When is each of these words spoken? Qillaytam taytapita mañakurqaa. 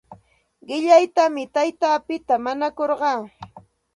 Qillaytam 0.67 1.35
taytapita 1.55 2.35
mañakurqaa. 2.45 3.19